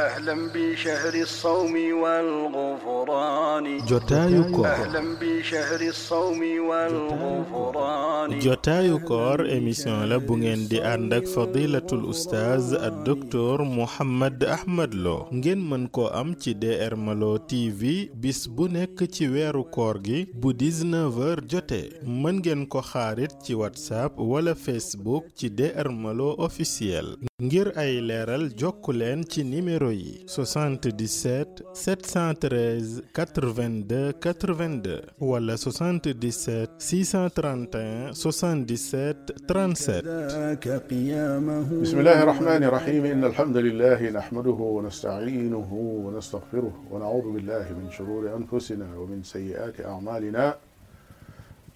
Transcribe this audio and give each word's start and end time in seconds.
أهلا 0.00 0.36
jotaayu 3.88 4.44
koor 4.44 4.66
أهلا 8.86 9.58
émission 9.58 10.06
la 10.08 10.18
bu 10.20 10.36
ngeen 10.38 10.68
di 10.68 10.78
ànd 10.80 11.12
ak 11.14 11.26
fadilatul 11.26 12.04
oustaz 12.04 12.72
ak 12.74 13.04
docteur 13.04 13.64
Mouhammad 13.64 14.44
Ahmad 14.44 14.94
Lo 14.94 15.26
ngeen 15.34 15.66
mën 15.70 15.88
koo 15.88 16.06
am 16.20 16.34
ci 16.38 16.54
DR 16.54 16.94
Malo 16.96 17.36
TV 17.38 18.08
bis 18.14 18.46
bu 18.48 18.68
nekk 18.68 19.08
ci 19.10 19.26
weeru 19.28 19.64
koor 19.64 19.98
gi 20.04 20.26
bu 20.34 20.52
19h 20.52 21.42
jotee 21.54 21.88
mën 22.06 22.38
ngeen 22.38 22.66
ko 22.70 22.78
xaarit 22.82 23.34
ci 23.42 23.54
whatsapp 23.54 24.12
wala 24.18 24.54
facebook 24.54 25.34
ci 25.34 25.50
DR 25.50 25.90
Malo 25.90 26.34
officiel 26.38 27.16
ngir 27.42 27.72
ay 27.76 28.00
leeral 28.00 28.48
jokku 28.62 28.92
leen 28.92 29.20
ci 29.30 29.44
numéro 29.44 29.87
numéro 29.88 29.90
yi 29.90 30.22
77 30.26 31.64
713 31.72 33.02
82 33.12 34.12
82 34.18 35.02
wala 35.20 35.56
77 35.56 36.68
631 36.78 38.10
77 38.12 39.34
37 39.46 40.58
بسم 41.82 41.98
الله 41.98 42.22
الرحمن 42.22 42.64
الرحيم 42.64 43.04
إن 43.04 43.24
الحمد 43.24 43.56
لله 43.56 44.10
نحمده 44.10 44.50
ونستعينه 44.50 45.68
ونستغفره 45.74 46.72
ونعوذ 46.90 47.32
بالله 47.34 47.66
من 47.82 47.90
شرور 47.90 48.36
أنفسنا 48.36 48.98
ومن 48.98 49.22
سيئات 49.22 49.80
أعمالنا 49.86 50.54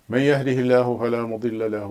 من 0.09 0.19
يهده 0.19 0.53
الله 0.59 0.99
فلا 0.99 1.23
مضل 1.27 1.71
له 1.73 1.87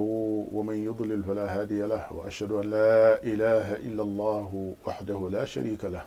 ومن 0.51 0.83
يضلل 0.85 1.23
فلا 1.23 1.45
هادي 1.61 1.81
له 1.87 2.03
واشهد 2.13 2.51
ان 2.51 2.65
لا 2.69 3.23
اله 3.23 3.75
الا 3.87 4.03
الله 4.03 4.75
وحده 4.87 5.29
لا 5.31 5.45
شريك 5.45 5.85
له 5.85 6.03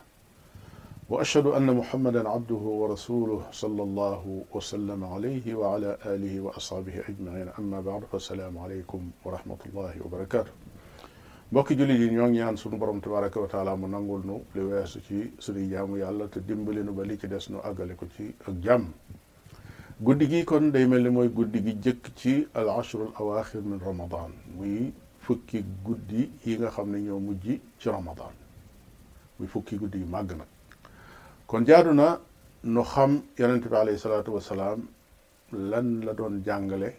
واشهد 1.08 1.46
ان 1.46 1.66
محمدا 1.76 2.28
عبده 2.28 2.60
ورسوله 2.80 3.40
صلى 3.52 3.82
الله 3.82 4.44
وسلم 4.54 5.04
عليه 5.04 5.54
وعلى 5.54 5.96
اله 6.06 6.40
واصحابه 6.40 7.00
اجمعين 7.08 7.48
اما 7.58 7.80
بعد 7.80 8.02
فالسلام 8.12 8.58
عليكم 8.58 9.00
ورحمه 9.24 9.60
الله 9.66 9.92
وبركاته 10.04 10.52
mbokki 11.52 11.74
jullit 11.78 12.00
yi 12.00 12.06
ñoo 12.10 12.26
ngi 12.28 12.38
ñaan 12.40 12.56
sunu 12.56 12.76
borom 12.82 13.00
tabaraka 13.00 13.40
wa 13.40 13.48
taala 13.48 13.72
mu 13.76 13.86
nangul 13.86 14.22
nu 14.28 14.36
li 14.56 14.60
weesu 14.68 14.98
ci 15.06 15.18
suñu 15.44 15.64
jaamu 15.72 15.94
yàlla 16.02 16.30
te 16.30 16.38
dimbali 16.48 16.82
nu 16.84 16.92
ba 16.98 17.02
li 17.08 17.14
ci 17.20 17.28
des 17.32 17.44
nu 17.52 17.58
àggale 17.68 17.94
ko 17.96 18.04
ci 18.16 18.26
ak 18.48 18.54
jàmm 18.64 18.84
guddi 20.02 20.26
gi 20.26 20.44
kon 20.44 20.72
day 20.72 20.86
mel 20.86 21.02
ni 21.04 21.08
mooy 21.10 21.28
guddi 21.28 21.62
gi 21.62 21.74
jëkk 21.82 22.04
ci 22.16 22.48
al 22.52 22.68
ashrul 22.68 23.12
awaaxir 23.14 23.62
min 23.62 23.78
ramadan 23.78 24.32
muy 24.56 24.92
fukki 25.20 25.64
guddi 25.84 26.28
yi 26.44 26.56
nga 26.56 26.68
xam 26.70 26.90
ne 26.90 26.98
ñoo 26.98 27.18
mujj 27.20 27.60
ci 27.78 27.88
ramadan 27.88 28.32
muy 29.38 29.46
fukki 29.48 29.76
guddi 29.76 29.98
yu 29.98 30.06
màgg 30.06 30.32
nag 30.36 30.48
kon 31.46 31.64
jaadu 31.64 31.92
na 31.94 32.18
nu 32.64 32.82
xam 32.82 33.22
yonente 33.38 33.68
bi 33.68 33.76
alayhi 33.76 33.98
salaatu 33.98 34.32
wasalaam 34.32 34.84
lan 35.52 36.00
la 36.04 36.12
doon 36.12 36.42
jàngale 36.44 36.94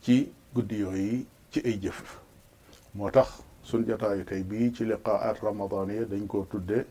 ci 0.00 0.32
guddi 0.54 0.76
yooyu 0.78 1.26
ci 1.50 1.60
ay 1.66 1.78
jëf 1.82 2.20
moo 2.94 3.10
tax 3.10 3.42
sun 3.62 3.84
jataayu 3.86 4.24
tey 4.24 4.42
bii 4.42 4.72
ci 4.72 4.84
liqaat 4.86 5.40
ramadaniya 5.42 6.06
dañ 6.08 6.26
koo 6.26 6.46
tudde 6.48 6.86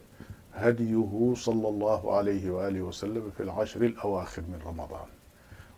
هديه 0.55 1.33
صلى 1.35 1.67
الله 1.69 2.15
عليه 2.17 2.49
وآله 2.51 2.81
وسلم 2.81 3.31
في 3.37 3.43
العشر 3.43 3.81
الأواخر 3.81 4.41
من 4.41 4.59
رمضان 4.65 5.07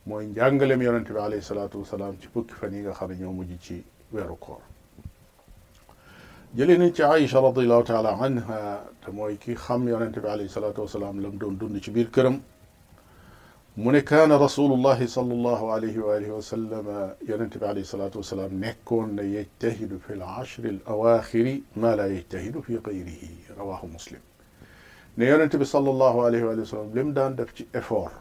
موين 0.08 0.34
جانجل 0.34 0.72
يم 0.72 0.82
ينتبه 0.82 1.22
عليه 1.22 1.38
الصلاة 1.38 1.70
والسلام 1.76 2.14
تبك 2.16 2.52
فنيغا 2.52 2.94
خرين 2.94 3.22
يوم 3.22 3.44
جيشي 3.44 3.82
ويروكور 4.14 4.58
جلين 6.56 6.94
عائشة 7.00 7.40
رضي 7.48 7.64
الله 7.64 7.82
تعالى 7.84 8.10
عنها 8.10 8.84
تمويكي 9.08 9.56
خم 9.56 9.88
ينتبه 9.90 10.32
عليه 10.32 10.46
الصلاة 10.46 10.74
والسلام 10.78 11.22
لم 11.22 11.30
دون 11.32 11.58
دون 11.58 11.80
كبير 11.80 12.06
كرم 12.06 12.42
من 13.78 14.00
كان 14.00 14.32
رسول 14.32 14.72
الله 14.74 15.08
صلى 15.08 15.34
الله 15.34 15.72
عليه 15.72 16.00
وآله 16.00 16.32
وسلم 16.32 17.14
ينتبه 17.30 17.68
عليه 17.68 17.82
الصلاة 17.82 18.12
والسلام 18.16 18.64
نكون 18.66 19.20
يجتهد 19.20 20.00
في 20.08 20.14
العشر 20.14 20.64
الأواخر 20.66 21.58
ما 21.76 21.96
لا 21.96 22.08
يجتهد 22.08 22.60
في 22.60 22.76
غيره 22.78 23.22
رواه 23.60 23.86
مسلم 23.86 24.20
ne 25.18 25.26
yonent 25.26 25.58
bi 25.60 25.66
sallallahu 25.66 26.22
alayhi 26.24 26.46
wa 26.46 26.66
sallam 26.66 26.96
li 26.96 27.04
mu 27.04 27.14
def 27.14 27.54
ci 27.56 27.68
effort 27.74 28.12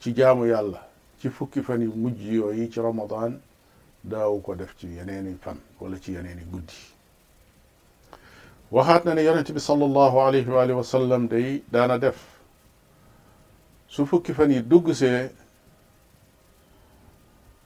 ci 0.00 0.12
jaamu 0.16 0.46
yàlla 0.46 0.88
ci 1.20 1.28
fukki 1.28 1.60
fan 1.62 1.82
yu 1.82 1.92
mujj 1.94 2.32
yooyu 2.34 2.68
ci 2.70 2.80
ramadan 2.80 3.38
daaw 4.02 4.40
ko 4.40 4.54
def 4.54 4.74
ci 4.78 4.86
yeneeni 4.86 5.36
fan 5.40 5.58
wala 5.78 6.00
ci 6.00 6.12
yeneeni 6.12 6.42
guddi 6.50 6.74
waxaat 8.70 9.04
na 9.04 9.14
ne 9.14 9.22
yonent 9.24 9.52
bi 9.52 9.60
sallallahu 9.60 10.18
alayhi 10.20 10.72
wa 10.72 10.82
sallam 10.82 11.28
day 11.28 11.62
daana 11.70 11.98
def 11.98 12.16
su 13.86 14.06
fukki 14.06 14.32
fan 14.32 14.50
yi 14.50 14.62
dugg 14.66 14.90
see 14.92 15.28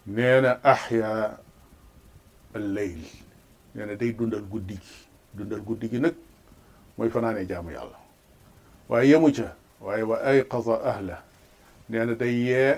nee 0.06 0.41
na 0.41 0.59
axya 0.65 1.38
al 2.54 2.75
day 3.98 4.12
dundal 4.12 4.42
guddi 4.50 4.78
dundal 5.32 5.60
guddi 5.62 5.88
gi 5.88 6.00
mooy 6.00 6.10
fanaan 6.97 7.10
fanaanee 7.10 7.47
jaamu 7.47 7.70
yàlla 7.70 8.04
وأي 8.88 9.16
مجه 9.19 9.52
وأي 9.80 10.02
وأي 10.02 10.41
قضاء 10.41 10.84
أهله 10.86 11.19
لأن 11.88 12.16
دي 12.16 12.74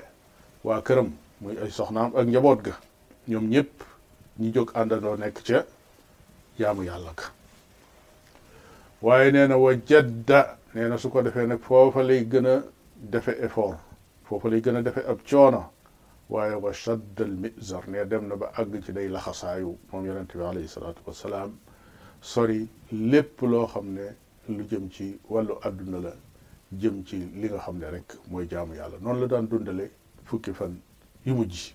وأكرم 0.64 1.14
مي 1.40 1.62
أي 1.62 1.70
صحنا 1.70 2.12
أن 2.20 2.34
يبودك 2.34 2.74
يوم 3.28 3.52
يب 3.52 3.66
نيجوك 4.38 4.76
عندنا 4.76 5.26
نكجة 5.26 5.64
يا 6.58 6.72
مي 6.72 6.90
الله 6.96 7.12
وأي 9.02 9.30
نينا 9.30 9.54
وجد 9.54 10.46
نينا 10.74 10.96
سوكا 10.96 11.20
دفنك 11.20 11.60
فوفا 11.68 12.00
لي 12.00 12.20
جنا 12.24 12.62
دفع 13.12 13.32
إفور 13.44 13.76
فوفا 14.28 14.48
لي 14.48 14.60
جنا 14.60 14.80
دفع 14.80 15.10
أبجانا 15.10 15.70
وأي 16.30 16.54
وشد 16.54 17.20
المئزر 17.20 17.84
نينا 17.88 18.02
دمنا 18.02 18.34
بأجج 18.34 18.90
دي 18.90 19.08
لخصايو 19.08 19.76
مميرا 19.92 20.26
تبع 20.28 20.48
عليه 20.48 20.64
الصلاة 20.64 20.94
والسلام 21.06 21.50
سوري 22.22 22.66
لب 22.92 23.28
لو 23.42 23.66
خمني 23.66 24.10
lu 24.48 24.64
jëm 24.70 24.88
ci 24.90 25.18
wàllu 25.28 25.54
àdduna 25.62 26.00
la 26.00 26.12
jëm 26.72 27.04
ci 27.04 27.16
li 27.16 27.48
nga 27.48 27.58
xam 27.58 27.78
ne 27.78 27.90
rek 27.90 28.14
mooy 28.30 28.46
jaamu 28.48 28.74
yàlla 28.74 28.96
noonu 29.00 29.20
la 29.20 29.26
daan 29.26 29.46
dundale 29.46 29.90
fukki 30.24 30.52
fan 30.52 30.80
yu 31.24 31.34
mujj 31.34 31.72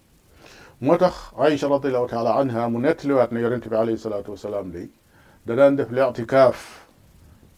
moo 0.81 0.97
tax 0.97 1.13
Aïcha 1.37 1.67
radiallahu 1.69 2.07
taala 2.09 2.33
anha 2.39 2.67
mu 2.69 2.79
nettaliwaat 2.79 3.31
ne 3.31 3.41
yonente 3.41 3.69
bi 3.69 3.75
alayhi 3.75 3.99
salaatu 3.99 4.31
wasalaam 4.31 4.71
day 4.71 4.89
da 5.45 5.55
daan 5.55 5.75
def 5.75 5.91
li'tikaaf 5.91 6.87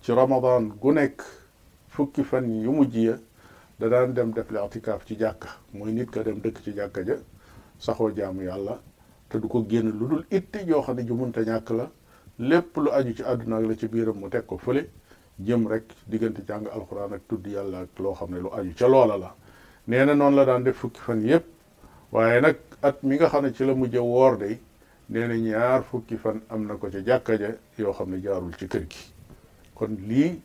ci 0.01 0.11
ramadan 0.11 0.71
gu 0.81 0.91
nekk 0.91 1.21
fukki 1.87 2.23
fan 2.23 2.51
yu 2.63 2.71
mujj 2.71 2.95
ya 2.97 3.17
da 3.79 3.87
daan 3.89 4.13
dem 4.13 4.31
def 4.33 4.51
li'tikaaf 4.51 5.05
ci 5.05 5.15
jàkka 5.17 5.47
mooy 5.73 5.93
nit 5.93 6.11
ka 6.11 6.23
dem 6.23 6.39
dëkk 6.41 6.61
ci 6.61 6.71
jàkka 6.73 7.01
ja 7.05 7.15
saxoo 7.79 8.11
jaamu 8.13 8.41
yàlla 8.43 8.81
te 9.29 9.37
du 9.39 9.47
ko 9.47 9.63
génn 9.67 9.91
lu 9.97 10.07
dul 10.07 10.25
itte 10.29 10.65
joo 10.67 10.81
xam 10.81 10.95
ne 10.97 11.03
ju 11.07 11.13
munta 11.15 11.41
ñàkk 11.41 11.71
la 11.73 11.89
lépp 12.39 12.75
lu 12.75 12.91
aju 12.91 13.13
ci 13.15 13.23
àdduna 13.23 13.59
la 13.61 13.75
ci 13.77 13.87
biiram 13.87 14.19
mu 14.19 14.27
teg 14.27 14.45
ko 14.45 14.57
fële 14.57 14.89
jëm 15.39 15.67
rek 15.67 15.83
diggante 16.07 16.41
jàng 16.47 16.67
alxuraan 16.71 17.13
ak 17.13 17.23
tudd 17.27 17.45
yàlla 17.47 17.79
ak 17.81 17.99
loo 17.99 18.13
xam 18.15 18.31
ne 18.31 18.39
lu 18.39 18.49
aju 18.53 18.73
ca 18.77 18.87
loola 18.87 19.17
la 19.17 19.33
nee 19.87 20.05
na 20.05 20.13
noonu 20.15 20.35
la 20.35 20.45
daan 20.45 20.63
def 20.63 20.77
fukki 20.77 20.99
fan 21.01 21.21
yépp 21.25 21.43
waaye 22.11 22.41
nag 22.41 22.55
at 22.81 23.03
mi 23.03 23.15
nga 23.15 23.27
xam 23.29 23.43
ne 23.43 23.53
ci 23.53 23.65
la 23.65 23.73
mujj 23.75 23.95
woor 23.97 24.37
de 24.37 24.57
nee 25.09 25.27
na 25.27 25.35
ñaar 25.35 25.83
fukki 25.83 26.15
fan 26.17 26.41
am 26.49 26.65
na 26.67 26.75
ko 26.75 26.87
ca 26.89 27.03
jàkka 27.03 27.35
ja 27.37 27.49
yoo 27.77 27.91
xam 27.91 28.11
ne 28.11 28.21
jaarul 28.21 28.55
ci 28.57 28.67
kër 28.67 28.87
gi 28.87 29.05
kon 29.73 29.97
lii 30.07 30.41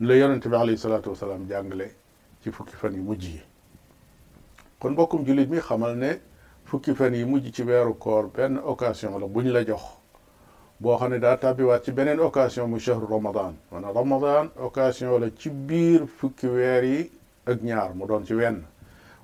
la 0.00 0.14
yonente 0.16 0.48
bi 0.48 0.54
alayhi 0.56 0.76
salaatu 0.78 1.10
wasalaam 1.10 1.48
jàngale 1.48 1.94
ci 2.42 2.50
fukki 2.50 2.76
fan 2.76 2.92
yi 2.94 3.00
mujj 3.00 3.24
yi 3.24 3.42
kon 4.78 4.90
mbokkum 4.92 5.24
jullit 5.24 5.48
mi 5.48 5.60
xamal 5.60 5.96
ne 5.96 6.20
fukki 6.64 6.94
fan 6.94 7.14
yi 7.14 7.24
mujj 7.24 7.50
ci 7.54 7.62
weeru 7.62 7.94
koor 7.96 8.28
benn 8.28 8.58
occasion 8.60 9.18
la 9.18 9.26
bu 9.26 9.40
ñu 9.40 9.50
la 9.52 9.64
jox 9.64 10.03
boo 10.84 10.98
xam 10.98 11.10
ne 11.12 11.18
daa 11.18 11.36
tàbbiwaat 11.38 11.82
ci 11.82 11.92
beneen 11.92 12.20
occasion 12.20 12.68
mu 12.68 12.78
chahru 12.78 13.06
ramadan 13.08 13.54
wana 13.72 13.90
ramadan 13.92 14.50
occasion 14.58 15.18
la 15.18 15.28
ci 15.34 15.48
biir 15.48 16.06
fukki 16.06 16.46
weer 16.46 16.84
yi 16.84 17.10
ak 17.46 17.62
ñaar 17.62 17.94
mu 17.94 18.04
doon 18.06 18.22
ci 18.26 18.34
wenn 18.34 18.62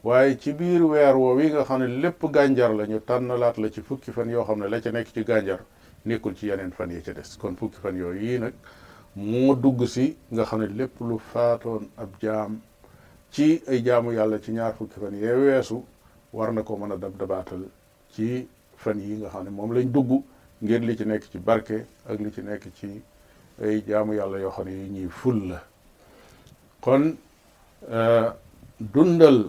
waaye 0.03 0.39
ci 0.41 0.55
biir 0.55 0.81
weer 0.83 1.13
woowu 1.15 1.39
yi 1.41 1.51
nga 1.51 1.65
xam 1.65 1.81
ne 1.83 1.87
lépp 2.01 2.25
gànjar 2.33 2.73
lañu 2.73 2.95
ñu 2.97 3.01
tànnalaat 3.05 3.59
la 3.59 3.69
ci 3.71 3.83
fukki 3.83 4.11
fan 4.11 4.31
yoo 4.31 4.43
xam 4.45 4.59
ne 4.61 4.69
la 4.69 4.81
ca 4.81 4.91
nekk 4.91 5.13
ci 5.13 5.23
gànjar 5.23 5.59
nekkul 6.07 6.35
ci 6.35 6.47
yeneen 6.47 6.71
fan 6.73 6.91
yi 6.91 7.03
ca 7.03 7.13
kon 7.39 7.55
fukki 7.55 7.77
fan 7.83 7.95
yooyu 7.95 8.21
yii 8.25 8.39
nag 8.39 8.55
moo 9.17 9.55
dugg 9.55 9.85
si 9.85 10.17
nga 10.33 10.45
xam 10.45 10.61
ne 10.61 10.67
lépp 10.67 10.99
lu 11.01 11.19
faatoon 11.19 11.91
ab 11.99 12.09
jaam 12.23 12.59
ci 13.31 13.63
ay 13.69 13.83
jaamu 13.85 14.13
yàlla 14.13 14.41
ci 14.41 14.53
ñaar 14.53 14.73
fukki 14.77 14.99
fan 14.99 15.13
yee 15.15 15.35
weesu 15.35 15.85
war 16.33 16.53
na 16.55 16.63
ko 16.63 16.75
mën 16.79 16.93
a 16.93 16.97
dab 16.97 17.19
dabaatal 17.19 17.65
ci 18.15 18.49
fan 18.77 18.99
yi 18.99 19.19
nga 19.21 19.29
xam 19.29 19.45
ne 19.45 19.51
moom 19.51 19.75
lañ 19.75 19.91
dugg 19.93 20.23
ngir 20.61 20.81
li 20.81 20.97
ci 20.97 21.05
nekk 21.05 21.31
ci 21.31 21.39
barke 21.39 21.87
ak 22.07 22.19
li 22.21 22.33
ci 22.33 22.43
nekk 22.43 22.67
ci 22.77 23.03
ay 23.63 23.83
jaamu 23.87 24.15
yàlla 24.15 24.39
yoo 24.39 24.51
xam 24.51 24.67
ne 24.69 24.75
yi 24.75 24.89
ñuy 24.91 25.09
ful 25.09 25.49
la 25.49 25.65
kon 26.81 27.17
euh, 27.91 28.31
dundal 28.79 29.49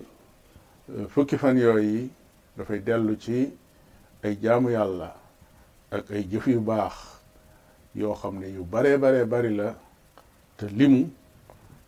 euh, 0.89 1.07
fukki 1.09 1.37
fan 1.37 1.55
yooyu 1.57 2.09
dafay 2.57 2.79
dellu 2.79 3.17
ci 3.19 3.53
ay 4.23 4.37
jaamu 4.41 4.69
yàlla 4.71 5.13
ak 5.91 6.11
ay 6.11 6.23
jëf 6.31 6.47
yu 6.47 6.59
baax 6.61 6.93
yoo 7.95 8.13
xam 8.15 8.39
ne 8.39 8.47
yu 8.47 8.63
baree 8.63 8.97
baree 8.97 9.25
bari 9.25 9.53
la 9.53 9.75
te 10.55 10.65
limu 10.67 11.11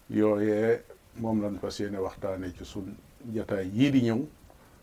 yooyee 0.09 0.81
moom 1.19 1.41
lañ 1.41 1.57
fas 1.61 1.79
yéene 1.79 1.97
waxtaane 1.97 2.51
ci 2.57 2.65
sun 2.65 2.93
jataay 3.33 3.67
yii 3.67 3.91
di 3.91 4.01
ñëw 4.01 4.19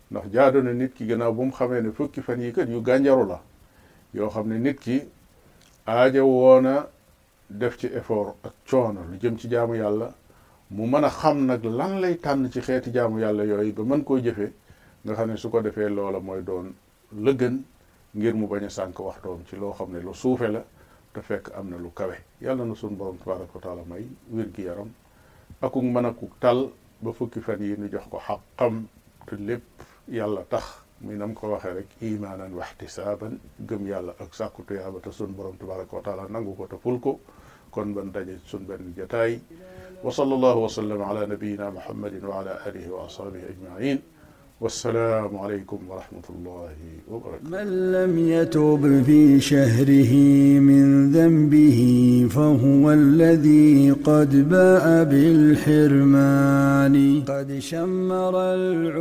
ndax 0.09 0.25
jaadu 0.33 0.61
na 0.63 0.73
nit 0.73 0.95
ki 0.95 1.05
gannaaw 1.05 1.31
bu 1.31 1.43
mu 1.45 1.51
xamee 1.51 1.81
ne 1.81 1.91
fukki 1.91 2.21
fan 2.21 2.41
yi 2.41 2.51
kat 2.51 2.67
yu 2.67 2.81
gànjaru 2.81 3.27
la 3.27 3.41
yoo 4.13 4.29
xam 4.29 4.47
ne 4.49 4.59
nit 4.59 4.79
ki 4.79 5.01
aaja 5.87 6.23
woona 6.25 6.87
def 7.49 7.77
ci 7.77 7.87
effort 7.93 8.35
ak 8.43 8.53
coono 8.69 9.01
lu 9.09 9.17
jëm 9.17 9.37
ci 9.37 9.47
jaamu 9.49 9.75
yàlla 9.75 10.13
mu 10.71 10.85
mën 10.85 11.03
a 11.03 11.09
xam 11.09 11.45
nag 11.45 11.63
lan 11.63 11.99
lay 12.01 12.17
tànn 12.17 12.49
ci 12.51 12.59
xeeti 12.61 12.91
jaamu 12.93 13.19
yàlla 13.19 13.43
yooyu 13.45 13.73
ba 13.73 13.83
mën 13.83 14.03
koo 14.03 14.17
jëfe 14.19 14.53
nga 15.03 15.13
xam 15.15 15.29
ne 15.29 15.37
su 15.37 15.49
ko 15.49 15.61
defee 15.61 15.89
loola 15.89 16.19
mooy 16.19 16.43
doon 16.43 16.73
la 17.19 17.31
gën 17.33 17.57
ngir 18.15 18.33
mu 18.35 18.47
bañ 18.47 18.69
sànk 18.69 18.99
waxtoom 18.99 19.45
ci 19.47 19.55
loo 19.55 19.73
xam 19.73 19.91
ne 19.93 20.01
lu 20.01 20.13
suufe 20.13 20.47
la 20.51 20.61
te 21.13 21.21
fekk 21.21 21.51
am 21.55 21.69
na 21.69 21.77
lu 21.77 21.91
kawe 21.93 22.15
yàlla 22.41 22.65
na 22.65 22.75
suñu 22.75 22.95
borom 22.97 23.17
tabaraka 23.17 23.51
wa 23.53 23.61
taala 23.61 23.81
may 23.89 24.05
wér-gi-yaram 24.29 24.89
akuk 25.61 25.83
mën 25.83 26.05
akuk 26.05 26.31
tal 26.39 26.69
ba 27.01 27.11
fukki 27.13 27.39
fan 27.39 27.59
yi 27.61 27.75
ñu 27.77 27.89
jox 27.89 28.05
ko 28.09 28.17
xaqam 28.19 28.85
te 29.25 29.35
lépp 29.37 29.67
yàlla 30.07 30.43
tax 30.49 30.63
muy 31.03 31.15
na 31.17 31.25
mu 31.27 31.33
ko 31.33 31.49
waxee 31.51 31.73
rek 31.73 31.87
imaanan 32.01 32.53
waxtisaaban 32.53 33.39
gëm 33.65 33.85
yàlla 33.89 34.13
ak 34.21 34.33
sàkku 34.33 34.63
tuyaaba 34.67 34.99
te 35.01 35.11
sun 35.11 35.33
borom 35.33 35.57
tabaraka 35.57 35.95
wa 35.97 36.01
taala 36.01 36.27
nangu 36.29 36.55
ko 36.55 36.65
te 36.69 36.75
ful 36.77 36.99
ko 36.99 37.19
kon 37.71 37.93
ban 37.95 38.11
daje 38.13 38.37
sun 38.45 38.65
benn 38.67 38.93
jataay 38.95 39.39
wa 40.03 40.11
sallallahu 40.11 40.61
wa 40.63 40.69
sallam 40.69 41.01
ala 41.01 41.25
nabiyina 41.27 41.71
muhammadin 41.73 42.23
wa 42.29 42.39
ala 42.39 42.59
alihi 42.67 42.89
wa 42.93 43.05
ashabihi 43.09 43.45
ajmain 43.53 43.99
والسلام 44.61 45.33
عليكم 45.41 45.79
ورحمة 45.89 46.23
الله 46.29 46.75
وبركاته 47.09 47.49
من 47.49 47.65
لم 47.97 48.13
يتوب 48.29 48.83
في 49.01 49.39
شهره 49.41 50.13
من 50.61 51.09
ذنبه 51.11 51.79
فهو 52.29 52.85
الذي 52.91 53.91
قد 54.05 54.49
باء 54.49 55.03
بالحرمان 55.09 56.95
قد 57.27 57.49
شمر 57.59 58.35
العلوم 58.53 58.99